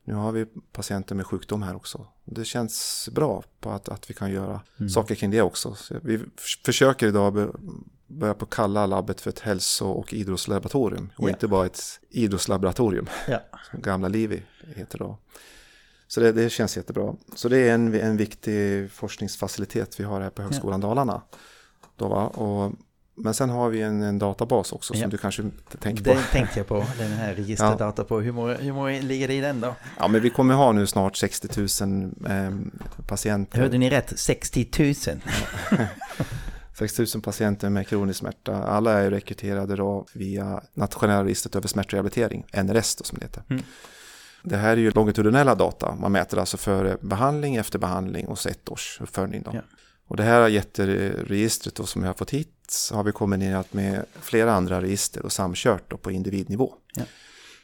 [0.04, 2.06] nu har vi patienter med sjukdom här också.
[2.24, 4.88] Det känns bra på att, att vi kan göra Mm.
[4.90, 5.74] saker kring det också.
[5.74, 6.20] Så vi
[6.62, 7.54] försöker idag
[8.06, 11.10] börja på kalla labbet för ett hälso och idrottslaboratorium.
[11.16, 11.32] Och Ja.
[11.32, 13.06] inte bara ett idrottslaboratorium.
[13.28, 13.40] Ja.
[13.70, 14.42] Som gamla Livi
[14.76, 15.18] heter då.
[16.08, 17.14] Så det, det känns jättebra.
[17.34, 21.22] Så det är en, en viktig forskningsfacilitet vi har här på Högskolan Dalarna.
[21.96, 22.26] Då, va?
[22.26, 22.72] Och,
[23.22, 25.08] men sen har vi en, en databas också som Ja.
[25.08, 26.10] du kanske inte tänker på.
[26.10, 28.20] Det tänkte jag på, den här registerdata på.
[28.20, 29.74] Hur många, hur många ligger det i den då?
[29.98, 32.50] Ja, men vi kommer ha nu snart 60 000 eh,
[33.06, 33.58] patienter.
[33.60, 34.12] Hörde ni rätt?
[34.18, 34.94] 60 000.
[36.78, 38.54] 60 000 patienter med kronisk smärta.
[38.62, 43.42] Alla är rekryterade då via nationella registret över smärtrehabilitering, NRS då som det heter.
[43.50, 43.62] Mm.
[44.42, 45.94] Det här är ju longitudinella data.
[45.94, 49.42] Man mäter alltså före behandling, efter behandling och så ett års uppföljning.
[49.42, 49.50] Då.
[49.54, 49.60] Ja.
[50.08, 52.48] Och det här jätteregistret då som jag har fått hit
[52.92, 56.74] har vi kombinerat med flera andra register och samkört på individnivå.
[56.94, 57.04] Ja.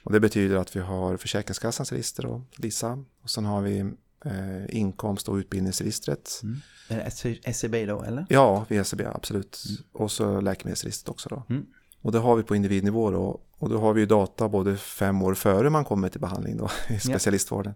[0.03, 3.05] Och det betyder att vi har Försäkringskassans register och LISA.
[3.23, 3.79] Och sen har vi
[4.25, 6.43] eh, inkomst och utbildningsregistret.
[6.89, 8.27] Är det SCB då eller?
[8.29, 9.65] Ja, VSB, absolut.
[9.93, 11.43] Och så läkemedelsregistret också då.
[11.49, 11.67] Mm.
[12.03, 13.41] Och det har vi på individnivå då.
[13.59, 16.71] Och då har vi ju data både fem år före man kommer till behandling då
[16.95, 17.75] i specialistvården.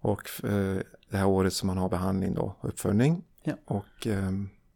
[0.00, 0.78] Och eh,
[1.10, 3.24] det här året som man har behandling då, uppföljning.
[3.42, 3.54] Ja.
[3.64, 4.30] Och eh,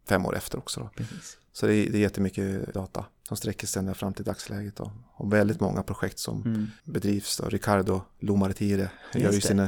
[0.08, 0.90] fem år efter också då.
[0.96, 1.36] Precis.
[1.52, 4.76] Så det är, det är jättemycket data som sträcker sig ända fram till dagsläget.
[4.76, 4.92] Då.
[5.14, 6.66] Och väldigt många projekt som Mm.
[6.84, 7.36] bedrivs.
[7.36, 7.48] Då.
[7.48, 9.48] Ricardo Lomartire gör ju Just det.
[9.48, 9.66] sin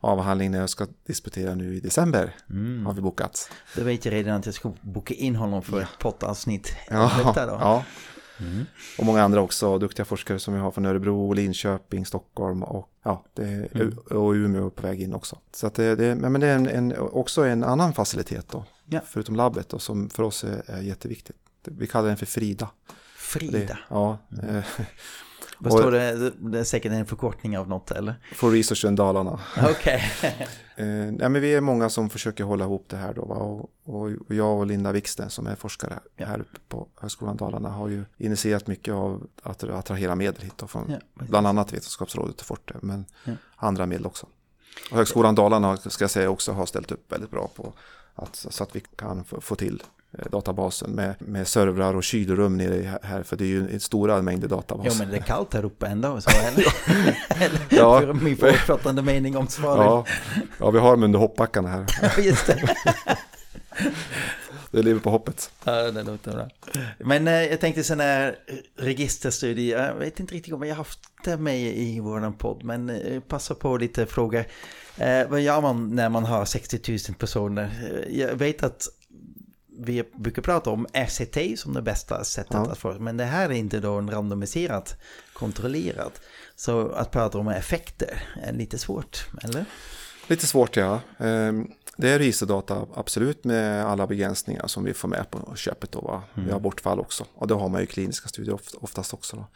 [0.00, 2.34] avhandling när jag ska disputera nu i december.
[2.50, 2.86] Mm.
[2.86, 3.50] Har vi bokat.
[3.76, 6.76] Då vet jag redan att jag ska boka in honom för ett poddavsnitt.
[6.90, 7.84] Ja, ja.
[8.40, 8.64] Mm.
[8.98, 13.24] Och många andra också, duktiga forskare som vi har från Örebro, Linköping, Stockholm och, ja,
[13.36, 13.98] är, Mm.
[13.98, 15.38] och Umeå på väg in också.
[15.52, 19.00] Så det, det, men det är en, en, också en annan facilitet då, Ja.
[19.06, 21.36] förutom labbet då, som för oss är, är jätteviktigt.
[21.64, 22.70] Vi kallar den för Frida.
[23.16, 23.58] Frida.
[23.58, 24.56] Det, ja, Mm.
[24.56, 24.64] eh,
[25.58, 26.30] Vad och- står det?
[26.30, 28.14] Det är säkert en förkortning av något eller?
[28.34, 29.40] for researchen Dalarna.
[29.70, 30.02] Okej.
[30.78, 33.22] Eh, nej, men vi är många som försöker hålla ihop det här då.
[33.22, 36.26] Och, och jag och Linda Wiksten som är forskare Ja.
[36.26, 40.66] här uppe på Högskolan Dalarna har ju initierat mycket av att attrahera medel hit då,
[40.66, 43.32] från Ja, bland annat Vetenskapsrådet och Forte, men Ja.
[43.56, 44.26] andra medel också.
[44.90, 47.72] Och Högskolan Dalarna ska jag säga också har ställt upp väldigt bra på
[48.16, 49.82] att, så att vi kan få, till
[50.18, 54.22] eh, databasen med, med servrar och kylrum nere här, för det är ju en stora
[54.22, 54.98] mängder databas.
[54.98, 56.20] men det är kallt här uppe ändå.
[56.20, 56.66] Så, eller?
[57.44, 58.00] eller Ja.
[58.00, 59.84] För min förutfattande mening om svaret.
[59.84, 60.04] Ja,
[60.58, 61.86] ja, vi har dem under hoppbackarna här.
[62.22, 62.76] Just det.
[64.70, 65.50] Det lever på hoppet.
[65.64, 66.48] Ja, det låter bra.
[66.98, 68.36] Men eh, jag tänkte sån här
[68.76, 72.90] registerstudie, jag vet inte riktigt om jag har haft det med i vår podd, men
[72.90, 74.44] eh, passa på lite frågor.
[74.96, 77.70] Eh, vad gör man när man har 60 000 personer?
[78.08, 78.86] Eh, Jag vet att
[79.78, 82.70] vi brukar prata om RCT som det bästa sättet Ja.
[82.72, 84.96] att få, men det här är inte då en randomiserat
[85.32, 86.20] kontrollerat.
[86.56, 89.64] Så att prata om effekter är lite svårt, eller?
[90.28, 91.00] Lite svårt ja.
[91.96, 96.22] Det är registerdata absolut med alla begränsningar som vi får med på köpet då va.
[96.34, 97.24] Vi har bortfall också.
[97.34, 99.46] Och då har man ju kliniska studier oft- oftast också då.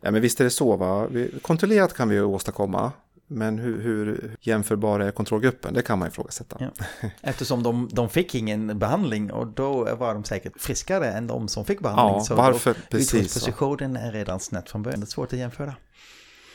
[0.00, 1.08] Ja, men visst är det så va.
[1.42, 2.92] Kontrollerat kan vi åstadkomma.
[3.32, 5.74] Men hur, hur jämförbar är kontrollgruppen?
[5.74, 6.56] Det kan man ifrågasätta.
[6.60, 6.84] Ja.
[7.20, 11.64] Eftersom de, de fick ingen behandling och då var de säkert friskare än de som
[11.64, 12.16] fick behandling.
[12.18, 12.76] Ja, så varför?
[12.90, 13.14] Precis.
[13.14, 15.00] Utgångspositionen är redan snett från början.
[15.00, 15.74] Det är svårt att jämföra.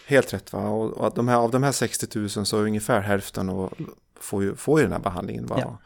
[0.06, 0.60] Helt rätt va.
[0.60, 3.74] Och, och de här, av de här 60 000 så är ungefär hälften och
[4.20, 5.58] får, ju, får ju den här behandlingen va.
[5.62, 5.78] Ja.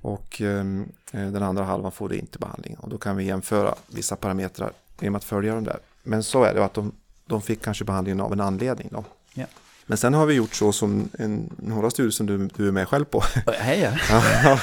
[0.00, 2.76] Och ehm, eh, den andra halvan får det inte behandling.
[2.76, 5.78] Och då kan vi jämföra vissa parametrar genom att följa dem där.
[6.02, 6.92] Men så är det att de,
[7.26, 9.04] de fick kanske behandlingen av en anledning då.
[9.34, 9.46] Ja.
[9.86, 12.88] Men sen har vi gjort så som en, några studier som du, du är med
[12.88, 13.22] själv på.
[13.58, 14.60] Hej ja.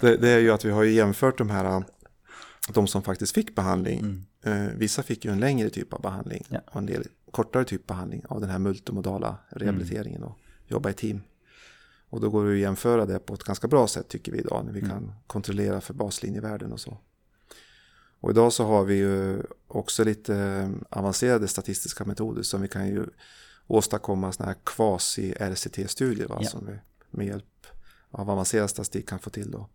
[0.00, 1.82] Det, det är ju att vi har jämfört de här,
[2.72, 4.26] de som faktiskt fick behandling.
[4.42, 6.60] Eh, vissa fick ju en längre typ av behandling Ja.
[6.66, 10.94] och en del kortare typ av behandling av den här multimodala rehabiliteringen och jobba i
[10.94, 11.20] team.
[12.08, 14.64] Och då går det att jämföra det på ett ganska bra sätt tycker vi idag
[14.64, 16.98] när vi kan kontrollera för baslinjevärden och så.
[18.20, 22.86] Och idag så har vi ju också lite eh, avancerade statistiska metoder som vi kan
[22.88, 23.06] ju
[23.66, 26.48] åstadkomma sådana här quasi-RCT-studier va, Ja.
[26.48, 26.72] som vi
[27.10, 27.66] med hjälp
[28.14, 29.68] av avancerad statistik kan få till då.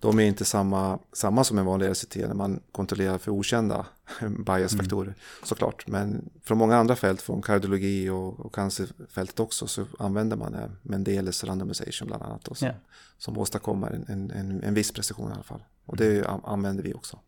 [0.00, 3.86] De är inte samma, samma som en vanlig RCT när man kontrollerar för okända
[4.46, 5.86] biasfaktorer såklart.
[5.86, 10.60] Men från många andra fält, från kardiologi och, och cancerfältet också, så använder man eh,
[10.82, 12.44] Mendeles randomization bland annat.
[12.44, 12.74] Då, som, Ja.
[13.18, 15.62] som åstadkommer en, en, en, en viss precision i alla fall.
[15.84, 17.18] Och det an- använder vi också.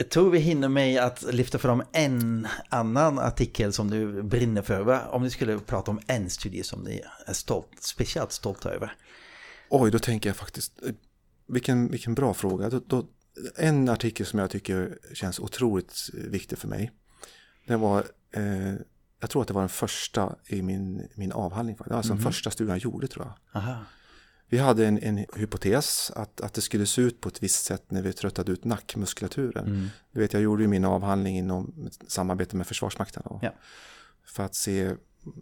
[0.00, 4.80] Jag tror vi hinner med att lyfta fram en annan artikel som du brinner för.
[4.80, 5.08] Va?
[5.10, 8.96] Om du skulle prata om en studie som ni är stolt, speciellt stolta över.
[9.70, 10.92] Oj, då tänker jag faktiskt, eh,
[11.48, 12.70] vilken, vilken bra fråga.
[12.70, 13.06] Då, då,
[13.56, 16.92] en artikel som jag tycker känns otroligt viktig för mig.
[17.66, 18.74] Den var, eh,
[19.20, 21.78] jag tror att det var den första i min, min avhandling.
[21.90, 23.62] Alltså den första studien jag gjorde tror jag.
[23.62, 23.84] Aha.
[24.48, 27.90] Vi hade en, en hypotes att, att det skulle se ut på ett visst sätt
[27.90, 29.66] när vi tröttade ut nackmuskulaturen.
[29.66, 29.88] Mm.
[30.12, 33.22] Du vet, jag gjorde ju min avhandling inom samarbete med Försvarsmakten.
[33.24, 33.52] Då, Ja.
[34.26, 34.94] För att se,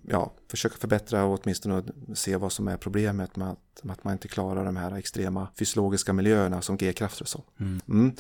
[0.03, 1.83] ja, försöka förbättra och åtminstone
[2.15, 5.49] se vad som är problemet med att, med att man inte klarar de här extrema
[5.59, 7.45] fysiologiska miljöerna som G-krafter och så.
[7.89, 8.13] Mm.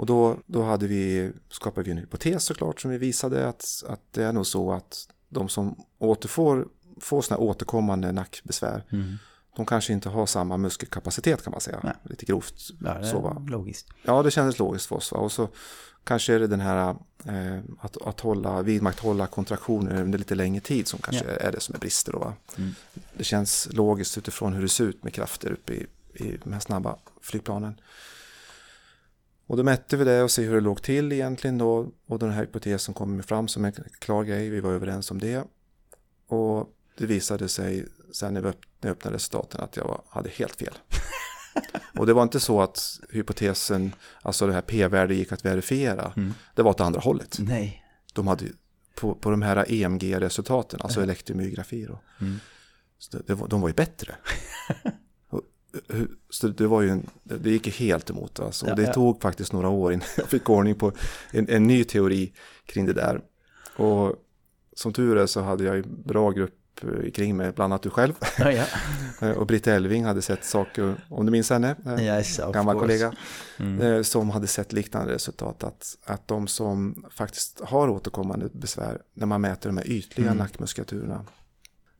[0.00, 4.00] Och då, då hade vi, skapade vi en hypotes såklart som vi visade att, att
[4.10, 6.68] det är nog så att de som återfår
[7.00, 9.18] får sådana återkommande nackbesvär Mm.
[9.56, 11.80] De kanske inte har samma muskelkapacitet kan man säga.
[11.84, 11.92] Nej.
[12.02, 12.54] Lite grovt.
[12.84, 13.42] Ja, så, va?
[13.48, 13.88] logiskt.
[14.02, 15.12] ja, det kändes logiskt för oss.
[15.12, 15.18] Va?
[15.18, 15.48] Och så
[16.04, 20.86] kanske är det den här eh, att, att hålla, vidmakthålla kontraktioner under lite längre tid
[20.88, 21.30] som kanske Ja.
[21.36, 22.12] är det som är brister.
[22.12, 22.34] Då, va?
[22.58, 22.70] Mm.
[23.16, 26.60] Det känns logiskt utifrån hur det ser ut med krafter uppe i, i de här
[26.60, 27.80] snabba flygplanen.
[29.46, 31.88] Och då mätte vi det och se hur det låg till egentligen då.
[32.06, 34.48] Och den här hypotesen kom fram som en klar grej.
[34.48, 35.44] Vi var överens om det.
[36.26, 40.02] Och det visade sig sen när vi öpp- när jag öppnade resultaten att jag var,
[40.08, 40.74] hade helt fel.
[41.98, 46.12] Och det var inte så att hypotesen, alltså det här p-värdet gick att verifiera.
[46.54, 47.36] Det var åt andra hållet.
[47.40, 47.84] Nej.
[48.12, 48.44] De hade
[48.94, 52.00] på, på de här EMG-resultaten, alltså elektromyografi då.
[52.20, 52.36] Mm.
[52.98, 54.14] Så det, det var, de var ju bättre.
[55.88, 58.66] Hur- så det var ju en, det gick helt emot alltså.
[58.66, 58.92] Och Ja, det ja.
[58.92, 60.92] tog faktiskt några år innan jag fick ordning på
[61.30, 62.32] en, en ny teori
[62.66, 63.20] kring det där.
[63.76, 64.16] Och
[64.76, 66.59] som tur är så hade jag ju bra grupp eh,
[67.14, 68.14] kring mig, bland annat du själv.
[68.38, 68.64] Ja.
[69.22, 72.80] Eh, Och Britta Elving hade sett saker, om du minns henne, eh, Yes, gammal course.
[72.80, 73.12] kollega,
[73.58, 73.80] Mm.
[73.80, 75.64] eh, som hade sett liknande resultat.
[75.64, 80.38] Att, att de som faktiskt har återkommande besvär när man mäter de här ytliga Mm.
[80.38, 81.24] nackmuskulaturerna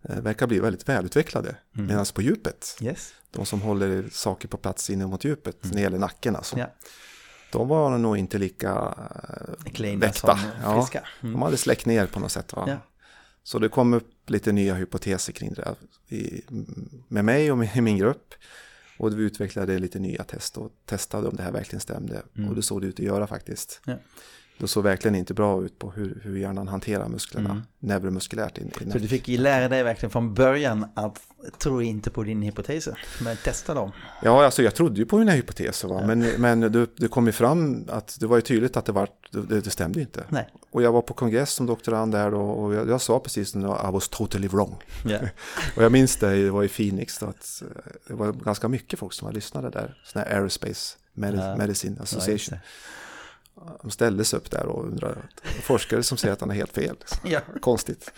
[0.09, 1.57] eh, verkar bli väldigt välutvecklade.
[1.77, 1.87] Mm.
[1.87, 3.13] Medan på djupet, Yes.
[3.31, 6.69] de som håller saker på plats inne mot djupet, när det gäller nacken alltså, Mm.
[6.69, 6.87] Ja.
[7.53, 8.95] de var nog inte lika
[9.65, 10.39] eh, Klina väckta.
[10.63, 10.89] Ja.
[11.23, 11.33] Mm.
[11.33, 12.53] de hade släckt ner på något sätt.
[12.53, 12.65] Va?
[12.69, 12.77] Ja.
[13.51, 15.75] Så det kom upp lite nya hypoteser kring det
[16.09, 16.43] i,
[17.09, 18.35] med mig och med i min grupp.
[18.99, 22.23] Och vi utvecklade lite nya test och testade om det här verkligen stämde.
[22.49, 23.81] Och det såg det ut att göra faktiskt.
[23.87, 23.99] Mm.
[23.99, 24.21] Ja.
[24.61, 27.63] Det såg verkligen inte bra ut på hur, hur hjärnan hanterar musklerna Mm.
[27.79, 28.59] neuromuskulärt.
[28.59, 31.21] In, in Så du fick ju lära dig verkligen från början att
[31.59, 33.93] tro inte på din hypoteser, men testa dem.
[34.23, 36.03] Ja, alltså jag trodde ju på mina hypoteser, va?
[36.07, 39.09] men, men det, det kom ju fram att det var ju tydligt att det, var,
[39.31, 40.25] det, det stämde inte.
[40.29, 40.49] Nej.
[40.71, 43.67] Och jag var på kongress som doktorand där då, och jag, jag sa precis nu,
[43.67, 44.77] I was totally wrong.
[45.05, 45.19] Ja.
[45.77, 48.99] Och jag minns det, det var i Phoenix, då, att eh, det var ganska mycket
[48.99, 50.01] folk som lyssnade där.
[50.05, 51.57] Sån här Aerospace Medi- Ja.
[51.57, 52.59] Medicine Ja, Association.
[52.59, 52.61] det.
[53.83, 55.17] De ställdes upp där och undrade,
[55.63, 56.97] forskare som säger att han har helt fel.
[57.25, 57.41] Ja.
[57.61, 58.13] Konstigt.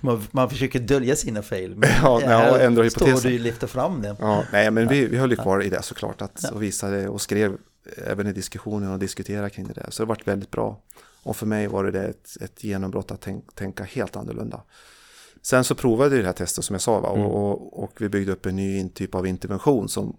[0.00, 1.76] Man, man försöker dölja sina fel.
[1.76, 3.30] Men Ja, ja, här och ändra står hypotesen.
[3.30, 4.16] du och lyfter fram det.
[4.20, 6.50] Ja, nej, men vi, vi höll ju kvar i det såklart, att, Ja.
[6.50, 7.56] och visade och skrev
[8.06, 9.86] även i diskussionen och diskuterade kring det där.
[9.90, 10.82] Så det varit väldigt bra.
[11.22, 14.62] Och för mig var det ett, ett genombrott att tänk, tänka helt annorlunda.
[15.42, 17.12] Sen så provade vi det här testet som jag sa va?
[17.12, 17.26] Mm.
[17.26, 20.16] Och, och, och vi byggde upp en ny typ av intervention som,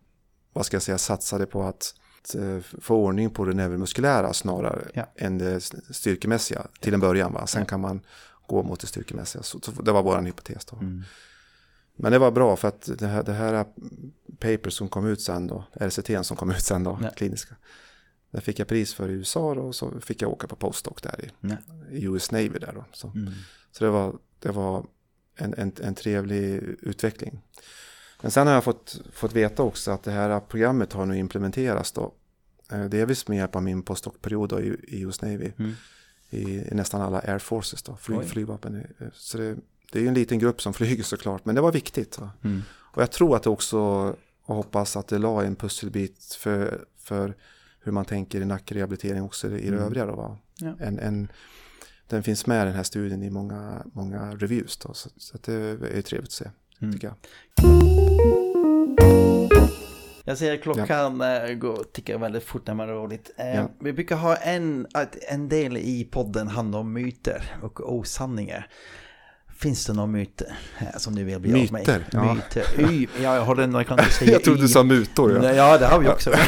[0.53, 1.95] vad ska jag säga, satsade på att
[2.35, 5.05] eh, få ordning på det neuromuskulära snarare Ja.
[5.15, 7.33] än det styrkemässiga till en början.
[7.33, 7.47] Va?
[7.47, 8.01] Sen kan man
[8.47, 9.43] gå mot det styrkemässiga.
[9.43, 10.75] Så, så det var vår hypotes då.
[10.77, 11.03] Mm.
[11.95, 13.65] Men det var bra för att det här, det här
[14.39, 17.09] paper som kom ut sen då, RCT som kom ut sen då, Ja.
[17.09, 17.55] kliniska.
[18.31, 21.01] Där fick jag pris för i USA då, och så fick jag åka på postdoc
[21.01, 21.55] där i, Ja.
[21.91, 22.85] i US Navy där då.
[22.93, 23.33] Så, Mm.
[23.71, 24.85] så det var, det var
[25.35, 27.41] en, en, en trevlig utveckling.
[28.23, 31.91] Men sen har jag fått, fått veta också att det här programmet har nu implementerats
[31.91, 32.13] då.
[32.71, 35.51] Eh, Delvis med hjälp av min postdoc-period i, i US Navy.
[35.59, 35.71] Mm.
[36.29, 38.75] I, I nästan alla Air Forces då, flyg, flygvapen.
[38.99, 39.55] Eh, Så det,
[39.91, 42.19] det är ju en liten grupp som flyger såklart, men det var viktigt.
[42.43, 42.61] Mm.
[42.71, 43.79] Och jag tror att det också,
[44.45, 47.35] och hoppas att det la en pusselbit för, för
[47.83, 49.79] hur man tänker i nackrehabilitering också i det Mm.
[49.79, 50.05] övriga.
[50.05, 50.37] Då, va?
[50.59, 50.75] Ja.
[50.79, 51.27] En, en,
[52.07, 54.77] den finns med i den här studien i många, många reviews.
[54.77, 55.53] Då, så, så det
[55.97, 56.49] är trevligt att se,
[56.83, 56.93] Mm.
[56.93, 57.15] tycker jag.
[60.25, 61.53] Jag ser klockan ja.
[61.53, 63.31] går, tickar väldigt fort när man har roligt.
[63.37, 63.69] Eh, Ja.
[63.79, 64.87] Vi brukar ha en,
[65.29, 68.67] en del i podden handlar om myter och osanningar.
[69.57, 71.71] Finns det några myter här som du vill bli av med?
[71.71, 72.05] Myter?
[72.11, 72.33] Ja.
[72.33, 72.91] Myter.
[72.91, 75.33] Y, ja, jag har den, jag kan inte säga Jag trodde du sa mutor.
[75.33, 75.41] Ja.
[75.41, 76.29] Nej, Ja, det har vi också.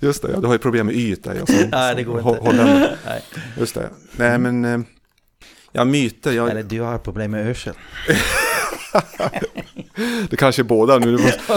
[0.00, 1.34] Just det, ja, du har ju problem med y där.
[1.34, 2.30] Jag, som, Nej, det går inte.
[2.30, 2.96] hå- Holländare.
[3.06, 3.22] Nej.
[3.58, 3.90] Just det.
[4.16, 4.84] Nej, men...
[5.72, 6.32] Ja, myter.
[6.32, 7.74] Jag, Eller du har problem med hörsel.
[10.30, 11.16] det kanske är båda nu.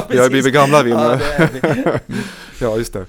[0.10, 0.92] Vi har blivit gamla vi.
[0.92, 2.00] Ja, det.
[2.62, 3.06] Ja, just det.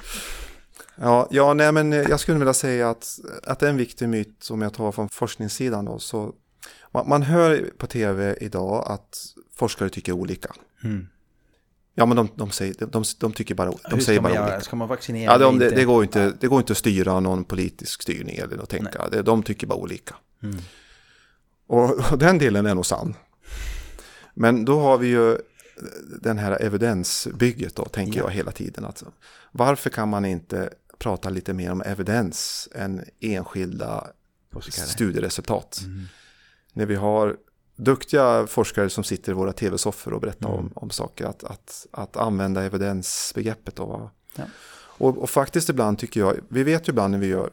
[0.97, 4.62] Ja, ja nej, men eh, jag skulle vilja säga att, att en viktig myt som
[4.62, 6.33] jag tar från forskningssidan då, så
[6.93, 10.53] man, man hör på tv idag att forskare tycker olika.
[10.85, 11.07] Mm.
[11.95, 14.45] Ja, men de, de, säger, de, de, de tycker bara, de Hur säger bara göra?
[14.45, 14.61] olika.
[14.61, 17.45] Ska man vaccinera Ja, de, det, det, går inte, det går inte att styra någon
[17.45, 19.09] politisk styrning eller att tänka.
[19.09, 20.14] Det, de tycker bara olika.
[20.43, 20.57] Mm.
[21.66, 23.14] Och, och den delen är nog sann.
[24.35, 25.38] Men då har vi ju
[26.22, 28.24] den här evidensbygget då, tänker Ja.
[28.24, 28.85] jag hela tiden.
[28.85, 29.07] Alltså,
[29.53, 34.07] varför kan man inte prata lite mer om evidens än enskilda
[34.53, 34.87] Forskare.
[34.87, 35.81] studieresultat?
[35.85, 36.05] Mm.
[36.72, 37.37] När vi har
[37.77, 40.59] duktiga forskare som sitter i våra tv-soffor och berättar Mm.
[40.61, 43.76] om, om saker, att, att, att använda evidensbegreppet.
[43.76, 44.11] Då?
[44.36, 44.45] Ja.
[44.74, 47.51] Och, och faktiskt ibland tycker jag, vi vet ju ibland när vi gör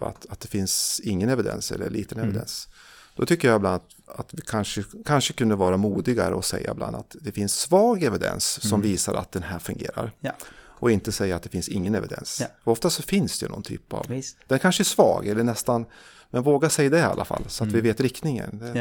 [0.00, 2.28] va, att, att det finns ingen evidens eller liten Mm.
[2.30, 2.68] evidens.
[3.16, 6.96] Då tycker jag ibland att, att vi kanske, kanske kunde vara modigare och säga ibland
[6.96, 10.02] att det finns svag evidens som visar att den här fungerar.
[10.02, 10.12] Mm.
[10.20, 10.32] Ja.
[10.78, 12.38] Och inte säga att det finns ingen evidens.
[12.40, 12.46] Ja.
[12.64, 14.36] För ofta så finns det någon typ av, Visst.
[14.46, 15.86] den kanske är svag eller nästan,
[16.30, 18.58] men våga säga det i alla fall så att vi vet riktningen.
[18.58, 18.76] Det, Mm.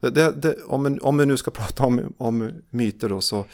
[0.00, 0.10] Ja.
[0.10, 3.44] det, det, om, en- om vi nu ska prata om, om myter då så,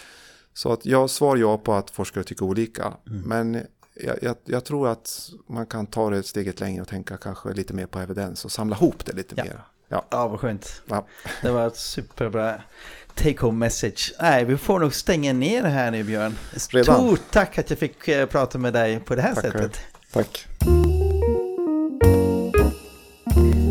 [0.54, 2.92] så att jag svar ja på att forskare tycker olika.
[3.07, 3.20] Mm.
[3.22, 3.66] Men
[3.97, 7.53] jag, jag, jag tror att man kan ta det ett steget längre och tänka kanske
[7.53, 9.44] lite mer på evidens och samla ihop det lite Ja.
[9.44, 9.61] mer.
[9.88, 10.05] Ja.
[10.11, 10.82] ja, vad skönt.
[10.86, 11.07] Ja.
[11.42, 12.62] Det var ett superbra
[13.14, 14.12] take home message.
[14.20, 16.36] Nej, vi får nog stänga ner här nu Björn.
[16.70, 16.97] Redan?
[17.07, 19.78] Stort tack att jag fick eh, prata med dig på det här Tack sättet.
[20.12, 20.47] Tack.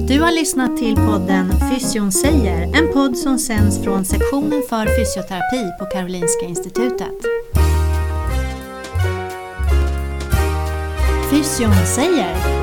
[0.07, 5.71] Du har lyssnat till podden Fysion säger, en podd som sänds från sektionen för fysioterapi
[5.80, 7.13] på Karolinska Institutet.
[11.36, 12.55] Fysion säger